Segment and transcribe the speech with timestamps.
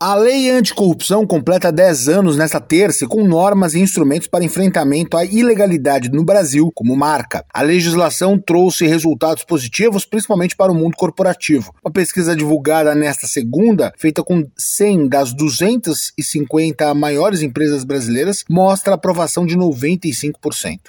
[0.00, 5.24] A lei anticorrupção completa 10 anos nesta terça com normas e instrumentos para enfrentamento à
[5.24, 7.44] ilegalidade no Brasil como marca.
[7.52, 11.74] A legislação trouxe resultados positivos, principalmente para o mundo corporativo.
[11.84, 19.44] Uma pesquisa divulgada nesta segunda, feita com 100 das 250 maiores empresas brasileiras, mostra aprovação
[19.44, 20.34] de 95%.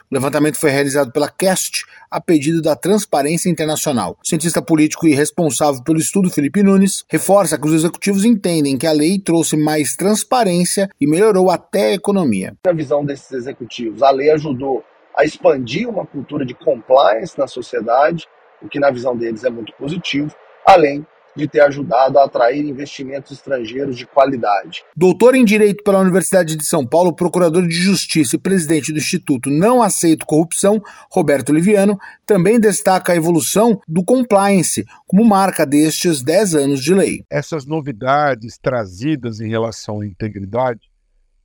[0.02, 4.18] O levantamento foi realizado pela CAST a pedido da Transparência Internacional.
[4.24, 8.88] O cientista político e responsável pelo estudo, Felipe Nunes, reforça que os executivos entendem que
[8.88, 12.54] a lei trouxe mais transparência e melhorou até a economia.
[12.66, 14.84] Na visão desses executivos, a lei ajudou
[15.16, 18.28] a expandir uma cultura de compliance na sociedade,
[18.62, 20.36] o que na visão deles é muito positivo,
[20.66, 21.06] além
[21.40, 24.84] de ter ajudado a atrair investimentos estrangeiros de qualidade.
[24.96, 29.50] Doutor em Direito pela Universidade de São Paulo, procurador de Justiça e presidente do Instituto
[29.50, 36.56] Não Aceito Corrupção, Roberto Liviano, também destaca a evolução do compliance como marca destes 10
[36.56, 37.24] anos de lei.
[37.30, 40.90] Essas novidades trazidas em relação à integridade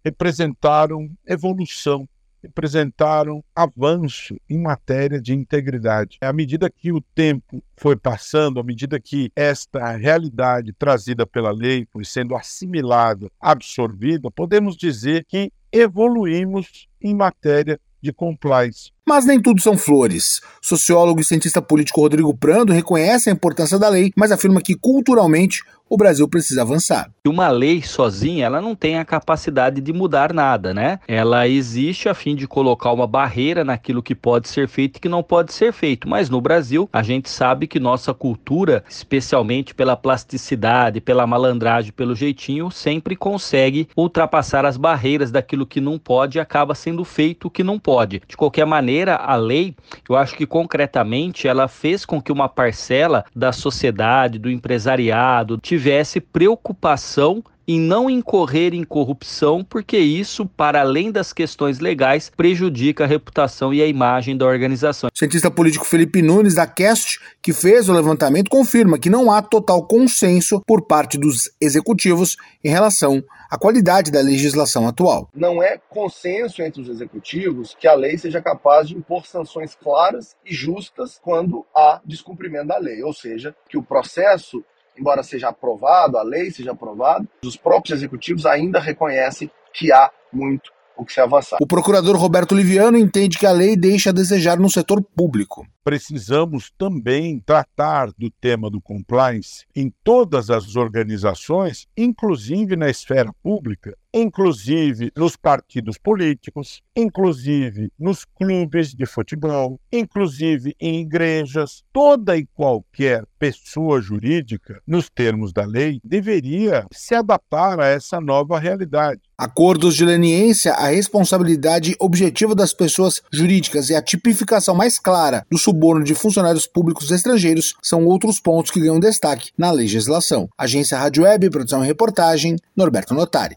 [0.04, 2.06] representaram evolução
[2.44, 6.18] representaram avanço em matéria de integridade.
[6.20, 11.86] À medida que o tempo foi passando, à medida que esta realidade trazida pela lei
[11.90, 18.93] foi sendo assimilada, absorvida, podemos dizer que evoluímos em matéria de compliance.
[19.06, 20.40] Mas nem tudo são flores.
[20.62, 25.62] Sociólogo e cientista político Rodrigo Prando reconhece a importância da lei, mas afirma que culturalmente
[25.88, 27.10] o Brasil precisa avançar.
[27.26, 30.98] Uma lei sozinha, ela não tem a capacidade de mudar nada, né?
[31.06, 35.08] Ela existe a fim de colocar uma barreira naquilo que pode ser feito e que
[35.08, 36.08] não pode ser feito.
[36.08, 42.14] Mas no Brasil, a gente sabe que nossa cultura, especialmente pela plasticidade, pela malandragem, pelo
[42.14, 47.50] jeitinho, sempre consegue ultrapassar as barreiras daquilo que não pode e acaba sendo feito o
[47.50, 48.22] que não pode.
[48.26, 49.74] De qualquer maneira, a lei,
[50.08, 56.20] eu acho que concretamente ela fez com que uma parcela da sociedade, do empresariado, tivesse
[56.20, 63.06] preocupação em não incorrer em corrupção, porque isso, para além das questões legais, prejudica a
[63.06, 65.10] reputação e a imagem da organização.
[65.12, 69.42] O cientista político Felipe Nunes, da CAST, que fez o levantamento, confirma que não há
[69.42, 75.28] total consenso por parte dos executivos em relação à qualidade da legislação atual.
[75.34, 80.36] Não é consenso entre os executivos que a lei seja capaz de impor sanções claras
[80.44, 84.64] e justas quando há descumprimento da lei, ou seja, que o processo
[84.98, 90.72] embora seja aprovado, a lei seja aprovada, os próprios executivos ainda reconhecem que há muito
[90.96, 91.58] o que se avançar.
[91.60, 95.66] O procurador Roberto Liviano entende que a lei deixa a desejar no setor público.
[95.84, 103.94] Precisamos também tratar do tema do compliance em todas as organizações, inclusive na esfera pública,
[104.14, 111.82] inclusive nos partidos políticos, inclusive nos clubes de futebol, inclusive em igrejas.
[111.92, 118.58] Toda e qualquer pessoa jurídica, nos termos da lei, deveria se adaptar a essa nova
[118.58, 119.20] realidade.
[119.36, 125.58] Acordos de leniência, a responsabilidade objetiva das pessoas jurídicas e a tipificação mais clara do
[125.74, 130.48] suborno de funcionários públicos estrangeiros são outros pontos que ganham destaque na legislação.
[130.56, 133.56] Agência Rádio Web, produção e reportagem, Norberto Notari.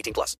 [0.00, 0.36] 18 plus.